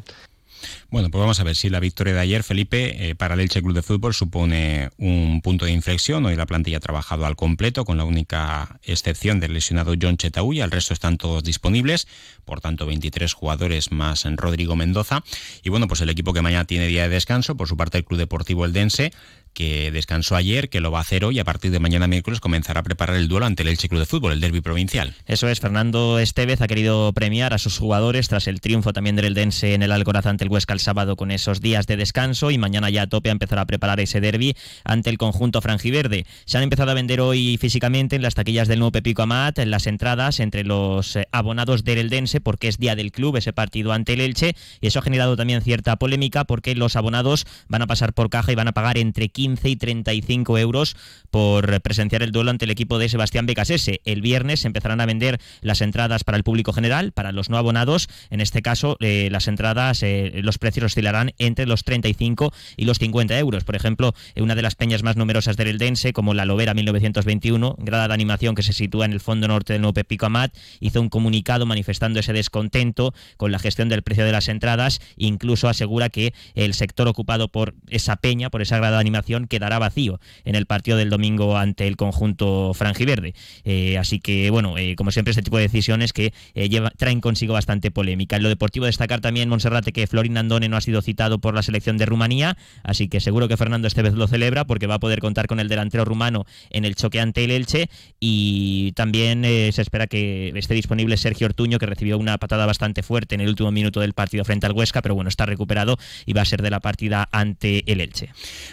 Bueno, 0.93 1.09
pues 1.09 1.21
vamos 1.21 1.41
a 1.41 1.45
ver 1.45 1.57
si 1.57 1.71
la 1.71 1.81
victoria 1.81 2.13
de 2.13 2.21
ayer, 2.21 2.43
Felipe, 2.43 3.09
eh, 3.09 3.15
para 3.15 3.33
el 3.33 3.41
Elche 3.41 3.63
Club 3.63 3.73
de 3.73 3.81
Fútbol 3.81 4.13
supone 4.13 4.91
un 4.99 5.41
punto 5.41 5.65
de 5.65 5.73
inflexión. 5.73 6.27
Hoy 6.27 6.37
la 6.37 6.45
plantilla 6.45 6.77
ha 6.77 6.81
trabajado 6.81 7.25
al 7.25 7.35
completo, 7.35 7.87
con 7.87 7.97
la 7.97 8.05
única 8.05 8.79
excepción 8.83 9.41
del 9.41 9.55
lesionado 9.55 9.95
John 9.99 10.19
Chetauya. 10.19 10.67
El 10.67 10.71
resto 10.71 10.93
están 10.93 11.17
todos 11.17 11.43
disponibles, 11.45 12.09
por 12.45 12.61
tanto 12.61 12.85
23 12.85 13.33
jugadores 13.33 13.91
más 13.91 14.27
en 14.27 14.37
Rodrigo 14.37 14.77
Mendoza. 14.77 15.25
Y 15.63 15.71
bueno, 15.71 15.89
pues 15.89 16.03
el 16.03 16.11
equipo 16.11 16.35
que 16.35 16.43
mañana 16.43 16.67
tiene 16.67 16.89
día 16.89 17.05
de 17.05 17.09
descanso, 17.09 17.57
por 17.57 17.69
su 17.69 17.77
parte 17.79 17.97
el 17.97 18.05
Club 18.05 18.19
Deportivo 18.19 18.67
Eldense, 18.67 19.13
que 19.55 19.91
descansó 19.93 20.37
ayer, 20.37 20.69
que 20.69 20.81
lo 20.81 20.91
va 20.91 20.99
a 20.99 21.03
hacer 21.03 21.25
hoy 21.25 21.39
a 21.39 21.45
partir 21.45 21.71
de 21.71 21.79
mañana 21.79 22.07
miércoles 22.07 22.41
comenzará 22.41 22.81
a 22.81 22.83
preparar 22.83 23.17
el 23.17 23.29
duelo 23.29 23.47
ante 23.47 23.63
el 23.63 23.69
Elche 23.69 23.89
Club 23.89 24.01
de 24.01 24.07
Fútbol, 24.07 24.33
el 24.33 24.41
derby 24.41 24.61
provincial. 24.61 25.15
Eso 25.27 25.49
es, 25.49 25.61
Fernando 25.61 26.19
Estevez 26.19 26.61
ha 26.61 26.67
querido 26.67 27.13
premiar 27.13 27.53
a 27.55 27.59
sus 27.59 27.79
jugadores 27.79 28.29
tras 28.29 28.47
el 28.47 28.61
triunfo 28.61 28.93
también 28.93 29.17
del 29.17 29.27
Eldense 29.27 29.75
en 29.75 29.83
el 29.83 29.93
Alcoraz 29.93 30.27
ante 30.27 30.45
el 30.45 30.51
Huesca 30.51 30.73
sábado 30.83 31.17
con 31.17 31.31
esos 31.31 31.61
días 31.61 31.87
de 31.87 31.97
descanso 31.97 32.51
y 32.51 32.59
mañana 32.59 32.91
ya 32.91 33.03
a 33.03 33.07
tope 33.07 33.29
a 33.29 33.33
empezar 33.33 33.59
a 33.59 33.67
preparar 33.67 34.01
ese 34.01 34.21
derby 34.21 34.57
ante 34.85 35.11
el 35.11 35.19
conjunto 35.19 35.61
franjiverde. 35.61 36.27
Se 36.45 36.59
han 36.59 36.65
empezado 36.65 36.91
a 36.91 36.95
vender 36.95 37.21
hoy 37.21 37.57
físicamente 37.59 38.17
en 38.17 38.23
las 38.23 38.35
taquillas 38.35 38.69
del 38.69 38.81
nuevo 38.81 38.93
Pepico 38.93 39.23
Amat 39.23 39.59
en 39.59 39.71
las 39.71 39.87
entradas 39.87 40.41
entre 40.41 40.65
los 40.65 41.17
eh, 41.17 41.29
abonados 41.33 41.85
del 41.85 41.99
Eldense 41.99 42.41
porque 42.41 42.69
es 42.69 42.79
día 42.79 42.97
del 42.97 43.13
club 43.13 43.37
ese 43.37 43.53
partido 43.53 43.93
ante 43.93 44.15
el 44.15 44.21
Elche 44.21 44.57
y 44.81 44.89
eso 44.89 44.99
ha 44.99 45.03
generado 45.03 45.37
también 45.37 45.63
cierta 45.63 45.97
polémica 45.97 46.45
porque 46.45 46.75
los 46.75 46.97
abonados 46.97 47.47
van 47.69 47.83
a 47.83 47.87
pasar 47.87 48.13
por 48.13 48.29
caja 48.29 48.51
y 48.51 48.55
van 48.55 48.69
a 48.69 48.73
pagar 48.73 48.99
entre 48.99 49.29
15 49.29 49.53
15 49.53 49.69
y 49.69 49.77
35 49.77 50.59
euros 50.59 50.97
por 51.31 51.81
presenciar 51.81 52.23
el 52.23 52.33
duelo 52.33 52.51
ante 52.51 52.65
el 52.65 52.71
equipo 52.71 52.99
de 52.99 53.09
Sebastián 53.09 53.47
Becasese. 53.47 54.01
El 54.05 54.23
viernes 54.23 54.61
se 54.61 54.67
empezarán 54.67 55.01
a 55.01 55.07
vender 55.07 55.41
las 55.61 55.81
entradas 55.81 56.25
para 56.25 56.37
el 56.37 56.45
público 56.45 56.73
general, 56.73 57.13
para 57.13 57.33
los 57.33 57.51
no 57.51 57.57
abonados. 57.57 58.09
En 58.31 58.41
este 58.41 58.63
caso, 58.63 58.97
eh, 59.01 59.29
las 59.31 59.49
entradas, 59.49 60.03
eh, 60.03 60.31
los 60.43 60.59
precios 60.59 60.72
oscilarán 60.81 61.33
entre 61.39 61.67
los 61.67 61.85
35 61.85 62.53
y 62.77 62.85
los 62.85 62.99
50 62.99 63.39
euros. 63.39 63.65
Por 63.65 63.77
ejemplo, 63.77 64.15
una 64.37 64.55
de 64.55 64.63
las 64.63 64.75
peñas 64.75 65.03
más 65.03 65.17
numerosas 65.17 65.57
del 65.57 65.69
Eldense, 65.69 66.13
como 66.13 66.35
la 66.35 66.45
Lovera 66.45 66.75
1921, 66.75 67.77
grada 67.79 68.09
de 68.09 68.15
animación 68.15 68.55
que 68.55 68.63
se 68.63 68.73
sitúa 68.73 69.05
en 69.05 69.13
el 69.13 69.21
fondo 69.21 69.49
norte 69.49 69.73
del 69.73 69.83
Nuevo 69.83 69.95
Pepico 69.95 70.27
Amat, 70.27 70.55
hizo 70.81 71.01
un 71.01 71.09
comunicado 71.09 71.67
manifestando 71.67 72.21
ese 72.21 72.33
descontento 72.33 73.15
con 73.37 73.53
la 73.53 73.59
gestión 73.59 73.89
del 73.89 74.03
precio 74.03 74.25
de 74.25 74.33
las 74.33 74.49
entradas. 74.49 75.01
Incluso 75.17 75.69
asegura 75.69 76.09
que 76.09 76.35
el 76.55 76.75
sector 76.75 77.09
ocupado 77.09 77.49
por 77.49 77.75
esa 77.89 78.17
peña, 78.17 78.51
por 78.51 78.63
esa 78.63 78.79
grada 78.79 78.97
de 78.97 79.01
animación, 79.01 79.47
quedará 79.47 79.79
vacío 79.79 80.21
en 80.45 80.55
el 80.55 80.67
partido 80.67 80.97
del 80.97 81.11
domingo 81.11 81.57
ante 81.57 81.87
el 81.87 81.97
conjunto 81.97 82.73
franjiverde. 82.75 83.35
Eh, 83.65 83.99
así 83.99 84.21
que, 84.21 84.51
bueno, 84.51 84.79
eh, 84.79 84.97
como 84.97 85.11
siempre, 85.11 85.31
este 85.31 85.43
tipo 85.43 85.57
de 85.57 85.65
decisiones 85.65 86.13
que 86.13 86.33
eh, 86.55 86.71
traen 86.97 87.21
consigo 87.21 87.55
bastante 87.55 87.91
polémica. 87.91 88.37
En 88.37 88.43
lo 88.43 88.49
deportivo, 88.49 88.87
destacar 88.87 89.21
también, 89.21 89.49
Monserrate, 89.49 89.93
que 89.93 90.07
Florin 90.07 90.33
No 90.69 90.77
ha 90.77 90.81
sido 90.81 91.03
citado 91.03 91.39
por 91.39 91.55
la 91.55 91.63
selección 91.63 91.99
de 91.99 92.07
Rumanía, 92.07 92.57
así 92.83 93.09
que 93.09 93.21
seguro 93.21 93.49
que 93.49 93.57
Fernando 93.57 93.89
esta 93.89 94.03
vez 94.03 94.15
lo 94.15 94.29
celebra 94.29 94.65
porque 94.67 94.87
va 94.87 94.95
a 94.95 95.01
poder 95.01 95.21
contar 95.21 95.47
con 95.47 95.61
el 95.61 95.69
delantero 95.69 96.05
rumano 96.05 96.47
en 96.71 96.85
el 96.85 96.95
choque 96.95 97.21
ante 97.21 97.45
el 97.45 97.51
Elche 97.51 97.89
y 98.21 98.93
también 98.93 99.43
se 99.43 99.83
espera 99.83 100.07
que 100.07 100.53
esté 100.55 100.75
disponible 100.75 101.17
Sergio 101.17 101.47
Ortuño, 101.47 101.79
que 101.79 101.87
recibió 101.87 102.19
una 102.19 102.39
patada 102.39 102.67
bastante 102.67 103.03
fuerte 103.03 103.35
en 103.35 103.41
el 103.41 103.49
último 103.49 103.71
minuto 103.71 104.01
del 104.01 104.13
partido 104.13 104.45
frente 104.45 104.67
al 104.67 104.73
Huesca, 104.73 105.03
pero 105.03 105.15
bueno, 105.15 105.29
está 105.29 105.47
recuperado 105.47 105.99
y 106.27 106.33
va 106.33 106.43
a 106.43 106.47
ser 106.47 106.63
de 106.63 106.71
la 106.71 106.81
partida 106.81 107.29
ante 107.33 107.91
el 107.91 108.01
Elche. 108.01 108.31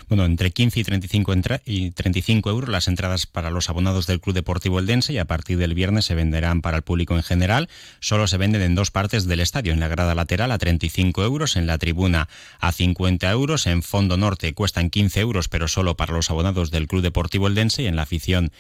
Bueno, 0.08 0.26
entre 0.26 0.52
15 0.52 0.80
y 0.80 0.84
35, 0.84 1.34
y 1.66 1.92
35 1.92 2.50
euros 2.50 2.70
las 2.70 2.88
entradas 2.88 3.26
para 3.26 3.50
los 3.50 3.70
abonados 3.70 4.08
del 4.08 4.20
Club 4.20 4.36
Deportivo 4.36 4.80
Eldense 4.80 5.14
y 5.14 5.18
a 5.18 5.26
partir 5.26 5.58
del 5.58 5.74
viernes 5.74 6.06
se 6.06 6.16
venderán 6.16 6.62
para 6.62 6.78
el 6.78 6.84
público 6.84 7.16
en 7.16 7.24
general. 7.24 7.70
Solo 8.00 8.28
se 8.28 8.38
venden 8.38 8.62
en 8.62 8.76
dos 8.76 8.92
partes 8.92 9.26
del 9.26 9.40
estadio, 9.40 9.74
en 9.74 9.80
la 9.80 9.88
grada 9.88 10.16
lateral 10.16 10.52
a 10.52 10.58
35 10.58 11.24
euros, 11.24 11.56
en 11.56 11.68
la 11.68 11.78
tribuna 11.80 12.30
a 12.60 12.72
50 12.72 13.30
euros, 13.32 13.66
en 13.68 13.82
fondo 13.82 14.18
norte 14.18 14.54
cuestan 14.54 14.90
15 14.90 15.20
euros, 15.20 15.48
pero 15.48 15.68
solo 15.68 15.96
para 15.96 16.14
los 16.14 16.30
abonados 16.30 16.70
del 16.72 16.88
Club 16.88 17.02
Deportivo 17.02 17.48
Eldense. 17.48 17.84
Y 17.84 17.88
en 17.88 17.96
la 17.96 18.04
afición 18.04 18.52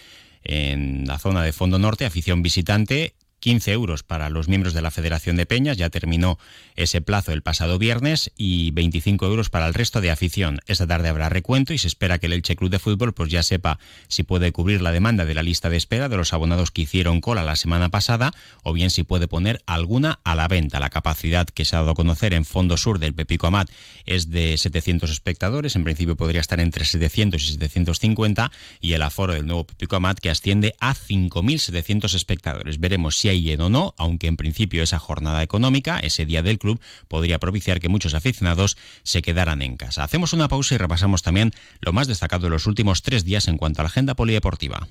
en 0.44 1.08
la 1.08 1.20
zona 1.20 1.44
de 1.44 1.52
fondo 1.52 1.80
norte, 1.80 2.06
afición 2.06 2.42
visitante 2.42 3.14
15 3.40 3.72
euros 3.72 4.04
para 4.04 4.30
los 4.30 4.48
miembros 4.48 4.74
de 4.74 4.82
la 4.82 4.92
Federación 4.92 5.36
de 5.36 5.46
Peñas, 5.46 5.78
ya 5.78 5.90
terminó 5.90 6.38
ese 6.76 7.02
plazo 7.02 7.32
el 7.32 7.42
pasado 7.42 7.78
viernes, 7.78 8.32
y 8.38 8.72
25 8.72 9.26
euros 9.26 9.50
para 9.50 9.68
el 9.68 9.74
resto 9.74 10.02
de 10.02 10.12
afición. 10.12 10.60
Esta 10.68 10.88
tarde 10.88 11.10
habrá 11.10 11.30
recuento 11.30 11.74
y 11.74 11.78
se 11.78 11.88
espera 11.88 12.20
que 12.20 12.28
el 12.28 12.34
Elche 12.34 12.56
Club 12.56 12.70
de 12.70 12.80
Fútbol 12.80 13.14
pues 13.14 13.30
ya 13.30 13.44
sepa 13.44 13.80
si 14.08 14.24
puede 14.24 14.52
cubrir 14.52 14.82
la 14.82 14.92
demanda 14.92 15.26
de 15.26 15.34
la 15.34 15.44
lista 15.44 15.70
de 15.70 15.78
espera 15.78 16.10
de 16.10 16.18
los 16.18 16.34
abonados 16.34 16.72
que 16.72 16.82
hicieron 16.82 17.22
cola 17.22 17.44
la 17.44 17.56
semana 17.56 17.90
pasada, 17.90 18.32
o 18.64 18.74
bien 18.74 18.90
si 18.90 19.04
puede 19.04 19.28
poner 19.28 19.62
alguna 19.66 20.20
a 20.24 20.36
la 20.36 20.48
venta. 20.48 20.80
La 20.80 20.90
capacidad 20.90 21.48
que 21.48 21.66
se 21.66 21.76
ha 21.76 21.80
dado 21.80 21.92
a 21.92 21.96
conocer 21.96 22.34
en 22.34 22.46
Fondo 22.46 22.78
Sur 22.78 23.00
del 23.00 23.14
Pepico 23.14 23.48
Amat 23.48 23.70
es 24.06 24.30
de 24.30 24.58
700 24.58 25.10
espectadores, 25.10 25.76
en 25.76 25.84
principio 25.84 26.16
podría 26.16 26.42
estar 26.42 26.60
entre 26.60 26.86
700 26.86 27.42
y 27.42 27.46
750, 27.54 28.52
y 28.82 28.94
el 28.94 29.02
aforo 29.02 29.34
del 29.34 29.46
nuevo 29.46 29.66
Pepico 29.66 29.96
Amat 29.96 30.20
que 30.20 30.30
asciende 30.30 30.76
a 30.80 30.94
5.700 30.94 32.14
espectadores. 32.14 32.80
Veremos 32.80 33.18
si 33.18 33.29
hay 33.30 33.54
o 33.56 33.70
no, 33.70 33.94
aunque 33.98 34.28
en 34.28 34.38
principio 34.38 34.84
esa 34.84 35.00
jornada 35.00 35.44
económica, 35.44 36.00
ese 36.00 36.26
día 36.26 36.44
del 36.44 36.60
club, 36.60 36.80
podría 37.08 37.40
propiciar 37.40 37.80
que 37.80 37.90
muchos 37.90 38.14
aficionados 38.14 38.78
se 39.04 39.22
quedaran 39.22 39.62
en 39.62 39.78
casa. 39.78 40.04
Hacemos 40.04 40.34
una 40.34 40.48
pausa 40.48 40.76
y 40.76 40.78
repasamos 40.78 41.22
también 41.22 41.52
lo 41.82 41.94
más 41.94 42.08
destacado 42.08 42.44
de 42.44 42.50
los 42.50 42.68
últimos 42.68 43.02
tres 43.02 43.26
días 43.26 43.48
en 43.48 43.58
cuanto 43.58 43.82
a 43.82 43.84
la 43.84 43.90
agenda 43.90 44.16
polideportiva. 44.16 44.88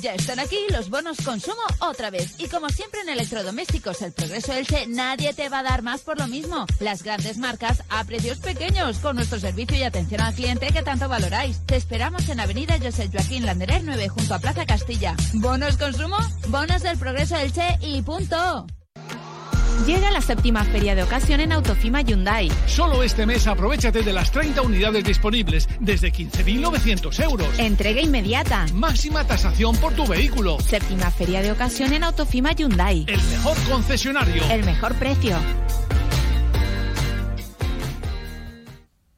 Ya 0.00 0.14
están 0.14 0.38
aquí 0.38 0.56
los 0.70 0.88
bonos 0.88 1.18
consumo 1.22 1.60
otra 1.80 2.10
vez. 2.10 2.34
Y 2.38 2.48
como 2.48 2.70
siempre 2.70 3.00
en 3.00 3.10
electrodomésticos 3.10 4.00
El 4.00 4.12
Progreso 4.12 4.52
Elche, 4.52 4.86
nadie 4.86 5.34
te 5.34 5.48
va 5.48 5.58
a 5.58 5.62
dar 5.62 5.82
más 5.82 6.00
por 6.00 6.18
lo 6.18 6.26
mismo. 6.26 6.64
Las 6.78 7.02
grandes 7.02 7.36
marcas 7.36 7.82
a 7.90 8.04
precios 8.04 8.38
pequeños, 8.38 8.98
con 8.98 9.16
nuestro 9.16 9.38
servicio 9.38 9.76
y 9.76 9.82
atención 9.82 10.22
al 10.22 10.34
cliente 10.34 10.68
que 10.68 10.82
tanto 10.82 11.08
valoráis. 11.08 11.60
Te 11.66 11.76
esperamos 11.76 12.28
en 12.30 12.40
Avenida 12.40 12.78
José 12.80 13.10
Joaquín 13.12 13.44
Landerer 13.44 13.82
9 13.84 14.08
junto 14.08 14.34
a 14.34 14.38
Plaza 14.38 14.64
Castilla. 14.64 15.14
¿Bonos 15.34 15.76
consumo? 15.76 16.16
Bonos 16.48 16.82
del 16.82 16.98
Progreso 16.98 17.36
Elche 17.36 17.78
y 17.82 18.00
punto. 18.02 18.66
Llega 19.86 20.10
la 20.10 20.20
séptima 20.20 20.62
feria 20.64 20.94
de 20.94 21.02
ocasión 21.02 21.40
en 21.40 21.52
Autofima 21.52 22.02
Hyundai. 22.02 22.50
Solo 22.66 23.02
este 23.02 23.24
mes 23.24 23.46
aprovechate 23.46 24.02
de 24.02 24.12
las 24.12 24.30
30 24.30 24.60
unidades 24.62 25.04
disponibles 25.04 25.68
desde 25.80 26.12
15.900 26.12 27.24
euros. 27.24 27.58
Entrega 27.58 28.00
inmediata. 28.00 28.66
Máxima 28.74 29.26
tasación 29.26 29.76
por 29.76 29.94
tu 29.94 30.06
vehículo. 30.06 30.58
Séptima 30.60 31.10
feria 31.10 31.40
de 31.40 31.52
ocasión 31.52 31.92
en 31.94 32.04
Autofima 32.04 32.52
Hyundai. 32.52 33.06
El 33.08 33.22
mejor 33.22 33.56
concesionario. 33.68 34.42
El 34.50 34.64
mejor 34.64 34.94
precio. 34.96 35.38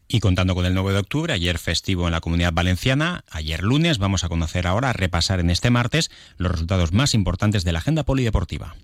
Y 0.07 0.21
contando 0.21 0.55
con 0.55 0.67
el 0.67 0.75
9 0.75 0.93
de 0.93 0.99
octubre, 0.99 1.33
ayer 1.33 1.59
festivo 1.59 2.07
en 2.07 2.13
la 2.13 2.21
comunidad 2.21 2.53
valenciana, 2.53 3.25
ayer 3.31 3.63
lunes, 3.63 3.97
vamos 3.97 4.25
a 4.25 4.29
conocer 4.29 4.67
ahora, 4.67 4.91
a 4.91 4.93
repasar 4.93 5.41
en 5.41 5.49
este 5.49 5.71
martes, 5.71 6.11
los 6.37 6.53
resultados 6.53 6.93
más 6.93 7.15
importantes 7.15 7.65
de 7.65 7.73
la 7.73 7.79
agenda 7.79 8.03
polideportiva. 8.03 8.77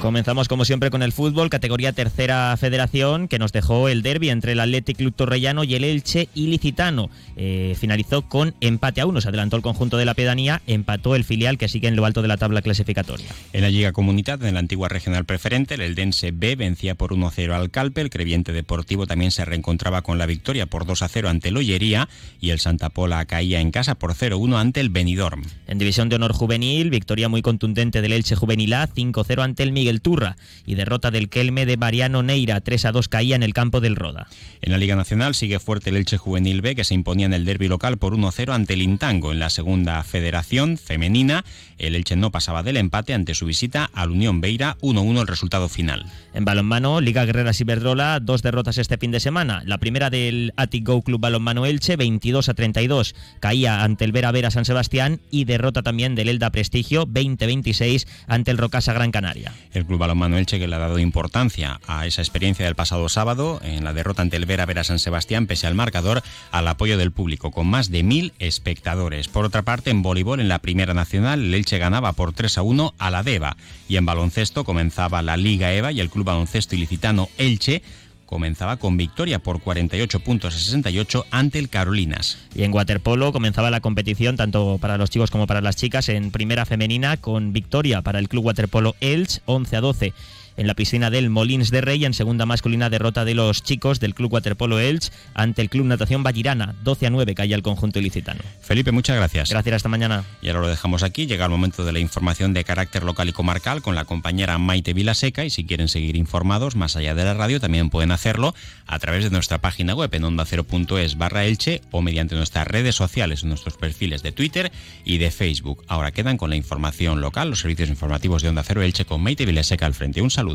Comenzamos 0.00 0.46
como 0.46 0.64
siempre 0.64 0.90
con 0.90 1.02
el 1.02 1.10
fútbol, 1.10 1.50
categoría 1.50 1.92
tercera 1.92 2.56
federación, 2.56 3.26
que 3.26 3.40
nos 3.40 3.50
dejó 3.50 3.88
el 3.88 4.02
derby 4.02 4.30
entre 4.30 4.52
el 4.52 4.60
Athletic 4.60 4.96
Club 4.96 5.12
Torrellano 5.12 5.64
y 5.64 5.74
el 5.74 5.82
Elche 5.82 6.28
ilicitano. 6.34 7.10
Eh, 7.36 7.74
finalizó 7.76 8.22
con 8.22 8.54
empate 8.60 9.00
a 9.00 9.06
uno, 9.06 9.20
se 9.20 9.28
adelantó 9.28 9.56
el 9.56 9.62
conjunto 9.62 9.96
de 9.96 10.04
la 10.04 10.14
pedanía, 10.14 10.62
empató 10.68 11.16
el 11.16 11.24
filial 11.24 11.58
que 11.58 11.68
sigue 11.68 11.88
en 11.88 11.96
lo 11.96 12.04
alto 12.04 12.22
de 12.22 12.28
la 12.28 12.36
tabla 12.36 12.62
clasificatoria. 12.62 13.26
En 13.52 13.62
la 13.62 13.70
Liga 13.70 13.90
Comunidad, 13.92 14.42
en 14.44 14.54
la 14.54 14.60
antigua 14.60 14.88
regional 14.88 15.24
preferente, 15.24 15.74
el 15.74 15.80
Eldense 15.80 16.30
B 16.30 16.54
vencía 16.54 16.94
por 16.94 17.12
1-0 17.12 17.52
al 17.52 17.70
Calpe, 17.70 18.00
el 18.00 18.10
Creviente 18.10 18.52
Deportivo 18.52 19.08
también 19.08 19.32
se 19.32 19.44
reencontraba 19.44 20.02
con 20.02 20.16
la 20.16 20.26
victoria 20.26 20.66
por 20.66 20.86
2-0 20.86 21.28
ante 21.28 21.48
el 21.48 21.56
Ollería 21.56 22.08
y 22.40 22.50
el 22.50 22.60
Santa 22.60 22.88
Pola 22.88 23.24
caía 23.24 23.60
en 23.60 23.72
casa 23.72 23.96
por 23.96 24.14
0-1 24.14 24.60
ante 24.60 24.78
el 24.78 24.90
Benidorm. 24.90 25.42
En 25.66 25.78
División 25.78 26.08
de 26.08 26.16
Honor 26.16 26.32
Juvenil, 26.32 26.90
victoria 26.90 27.28
muy 27.28 27.42
contundente 27.42 28.00
del 28.00 28.12
Elche 28.12 28.36
Juvenil 28.36 28.74
A, 28.74 28.88
5-0 28.88 29.42
ante 29.42 29.64
el 29.64 29.72
Miguel 29.72 29.87
el 29.88 30.00
Turra 30.00 30.36
y 30.66 30.74
derrota 30.74 31.10
del 31.10 31.28
Kelme 31.28 31.66
de 31.66 31.76
Mariano 31.76 32.22
Neira 32.22 32.60
3 32.60 32.84
a 32.86 32.92
2 32.92 33.08
caía 33.08 33.36
en 33.36 33.42
el 33.42 33.54
campo 33.54 33.80
del 33.80 33.96
Roda. 33.96 34.28
En 34.60 34.72
la 34.72 34.78
Liga 34.78 34.96
Nacional 34.96 35.34
sigue 35.34 35.58
fuerte 35.58 35.90
el 35.90 35.96
Elche 35.96 36.18
Juvenil 36.18 36.62
B 36.62 36.74
que 36.74 36.84
se 36.84 36.94
imponía 36.94 37.26
en 37.26 37.34
el 37.34 37.44
derby 37.44 37.68
local 37.68 37.98
por 37.98 38.14
1-0 38.14 38.52
ante 38.52 38.74
el 38.74 38.82
Intango. 38.82 39.32
En 39.32 39.38
la 39.38 39.50
segunda 39.50 40.02
federación 40.04 40.78
femenina, 40.78 41.44
el 41.78 41.94
Elche 41.94 42.16
no 42.16 42.30
pasaba 42.30 42.62
del 42.62 42.76
empate 42.76 43.14
ante 43.14 43.34
su 43.34 43.46
visita 43.46 43.90
al 43.92 44.10
Unión 44.10 44.40
Beira 44.40 44.76
1-1 44.80 45.20
el 45.20 45.26
resultado 45.26 45.68
final. 45.68 46.06
En 46.34 46.44
balonmano, 46.44 47.00
Liga 47.00 47.24
Guerreras 47.24 47.60
Iberdrola, 47.60 48.20
dos 48.20 48.42
derrotas 48.42 48.78
este 48.78 48.98
fin 48.98 49.10
de 49.10 49.20
semana. 49.20 49.62
La 49.64 49.78
primera 49.78 50.10
del 50.10 50.52
Atic 50.56 50.86
Go 50.86 51.02
Club 51.02 51.20
Balonmano 51.20 51.66
Elche 51.66 51.96
22 51.96 52.48
a 52.48 52.54
32 52.54 53.14
caía 53.40 53.82
ante 53.82 54.04
el 54.04 54.12
Vera 54.12 54.32
Vera 54.32 54.50
San 54.50 54.64
Sebastián 54.64 55.20
y 55.30 55.44
derrota 55.44 55.82
también 55.82 56.14
del 56.14 56.28
Elda 56.28 56.50
Prestigio 56.50 57.06
20-26 57.06 58.06
ante 58.26 58.50
el 58.50 58.58
Rocasa 58.58 58.92
Gran 58.92 59.10
Canaria 59.10 59.52
el 59.78 59.86
Club 59.86 59.98
Balonmano 59.98 60.36
Elche 60.36 60.58
que 60.58 60.68
le 60.68 60.76
ha 60.76 60.78
dado 60.78 60.98
importancia 60.98 61.80
a 61.86 62.06
esa 62.06 62.22
experiencia 62.22 62.64
del 62.64 62.74
pasado 62.74 63.08
sábado 63.08 63.60
en 63.62 63.84
la 63.84 63.92
derrota 63.92 64.22
ante 64.22 64.36
el 64.36 64.46
Vera 64.46 64.66
Vera 64.66 64.84
San 64.84 64.98
Sebastián 64.98 65.46
pese 65.46 65.66
al 65.66 65.74
marcador 65.74 66.22
al 66.50 66.68
apoyo 66.68 66.98
del 66.98 67.12
público 67.12 67.50
con 67.50 67.66
más 67.66 67.90
de 67.90 68.02
mil 68.02 68.32
espectadores. 68.38 69.28
Por 69.28 69.44
otra 69.44 69.62
parte, 69.62 69.90
en 69.90 70.02
voleibol 70.02 70.40
en 70.40 70.48
la 70.48 70.58
Primera 70.58 70.94
Nacional 70.94 71.40
el 71.40 71.54
Elche 71.54 71.78
ganaba 71.78 72.12
por 72.12 72.32
3 72.32 72.58
a 72.58 72.62
1 72.62 72.94
a 72.98 73.10
la 73.10 73.22
Deva 73.22 73.56
y 73.88 73.96
en 73.96 74.04
baloncesto 74.04 74.64
comenzaba 74.64 75.22
la 75.22 75.36
Liga 75.36 75.72
EVA 75.72 75.92
y 75.92 76.00
el 76.00 76.10
Club 76.10 76.26
Baloncesto 76.26 76.74
Ilicitano 76.74 77.28
Elche 77.38 77.82
comenzaba 78.28 78.76
con 78.76 78.98
victoria 78.98 79.38
por 79.38 79.60
48 79.62 80.20
puntos 80.20 80.54
a 80.54 80.58
68 80.58 81.24
ante 81.30 81.58
el 81.58 81.70
Carolinas. 81.70 82.36
Y 82.54 82.62
en 82.62 82.74
waterpolo 82.74 83.32
comenzaba 83.32 83.70
la 83.70 83.80
competición 83.80 84.36
tanto 84.36 84.76
para 84.78 84.98
los 84.98 85.08
chicos 85.08 85.30
como 85.30 85.46
para 85.46 85.62
las 85.62 85.76
chicas 85.76 86.10
en 86.10 86.30
primera 86.30 86.66
femenina 86.66 87.16
con 87.16 87.54
victoria 87.54 88.02
para 88.02 88.18
el 88.18 88.28
club 88.28 88.44
waterpolo 88.44 88.94
Elche 89.00 89.40
11 89.46 89.76
a 89.76 89.80
12 89.80 90.12
en 90.58 90.66
la 90.66 90.74
piscina 90.74 91.08
del 91.08 91.30
Molins 91.30 91.70
de 91.70 91.80
Rey. 91.80 92.04
En 92.04 92.12
segunda 92.12 92.44
masculina, 92.44 92.90
derrota 92.90 93.24
de 93.24 93.34
los 93.34 93.62
chicos 93.62 94.00
del 94.00 94.14
Club 94.14 94.34
Waterpolo 94.34 94.78
Elche 94.78 95.10
ante 95.32 95.62
el 95.62 95.70
Club 95.70 95.86
Natación 95.86 96.22
Vallirana. 96.22 96.74
12 96.82 97.06
a 97.06 97.10
9 97.10 97.34
cae 97.34 97.54
el 97.54 97.62
conjunto 97.62 97.98
ilicitano. 97.98 98.40
Felipe, 98.60 98.92
muchas 98.92 99.16
gracias. 99.16 99.50
Gracias, 99.50 99.76
hasta 99.76 99.88
mañana. 99.88 100.24
Y 100.42 100.48
ahora 100.48 100.62
lo 100.62 100.68
dejamos 100.68 101.02
aquí. 101.02 101.26
Llega 101.26 101.44
el 101.44 101.50
momento 101.50 101.84
de 101.84 101.92
la 101.92 102.00
información 102.00 102.52
de 102.52 102.64
carácter 102.64 103.04
local 103.04 103.28
y 103.28 103.32
comarcal 103.32 103.80
con 103.80 103.94
la 103.94 104.04
compañera 104.04 104.58
Maite 104.58 104.92
Vilaseca. 104.92 105.44
Y 105.44 105.50
si 105.50 105.64
quieren 105.64 105.88
seguir 105.88 106.16
informados 106.16 106.74
más 106.76 106.96
allá 106.96 107.14
de 107.14 107.24
la 107.24 107.34
radio, 107.34 107.60
también 107.60 107.88
pueden 107.88 108.10
hacerlo 108.10 108.54
a 108.86 108.98
través 108.98 109.24
de 109.24 109.30
nuestra 109.30 109.58
página 109.58 109.94
web 109.94 110.12
en 110.12 110.24
onda0.es 110.24 111.16
barra 111.16 111.44
Elche 111.44 111.80
o 111.92 112.02
mediante 112.02 112.34
nuestras 112.34 112.66
redes 112.66 112.96
sociales, 112.96 113.44
nuestros 113.44 113.76
perfiles 113.76 114.22
de 114.22 114.32
Twitter 114.32 114.72
y 115.04 115.18
de 115.18 115.30
Facebook. 115.30 115.84
Ahora 115.86 116.10
quedan 116.10 116.36
con 116.36 116.50
la 116.50 116.56
información 116.56 117.20
local, 117.20 117.50
los 117.50 117.60
servicios 117.60 117.88
informativos 117.88 118.42
de 118.42 118.48
Onda 118.48 118.64
Cero 118.64 118.82
Elche 118.82 119.04
con 119.04 119.22
Maite 119.22 119.46
Vilaseca 119.46 119.86
al 119.86 119.94
frente. 119.94 120.20
Un 120.20 120.30
saludo. 120.30 120.47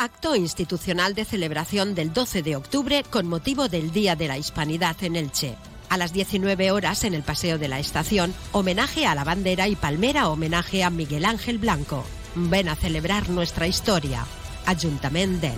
Acto 0.00 0.36
institucional 0.36 1.14
de 1.14 1.24
celebración 1.24 1.94
del 1.96 2.12
12 2.12 2.42
de 2.42 2.54
octubre 2.54 3.02
con 3.10 3.26
motivo 3.26 3.68
del 3.68 3.90
Día 3.90 4.14
de 4.14 4.28
la 4.28 4.38
Hispanidad 4.38 4.96
en 5.02 5.16
Elche. 5.16 5.56
A 5.88 5.96
las 5.96 6.12
19 6.12 6.70
horas 6.70 7.04
en 7.04 7.14
el 7.14 7.22
Paseo 7.22 7.58
de 7.58 7.68
la 7.68 7.78
Estación, 7.78 8.34
homenaje 8.52 9.06
a 9.06 9.14
la 9.14 9.24
bandera 9.24 9.68
y 9.68 9.76
palmera 9.76 10.28
homenaje 10.28 10.84
a 10.84 10.90
Miguel 10.90 11.24
Ángel 11.24 11.58
Blanco. 11.58 12.04
Ven 12.34 12.68
a 12.68 12.76
celebrar 12.76 13.30
nuestra 13.30 13.66
historia. 13.66 14.24
Ayuntamiento. 14.66 15.48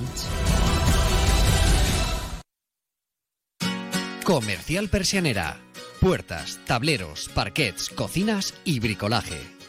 Comercial 4.25 4.89
Persianera. 4.89 5.61
Puertas, 6.01 6.61
tableros, 6.65 7.29
parquets, 7.35 7.91
cocinas 7.91 8.55
y 8.65 8.81
bricolaje 8.81 9.60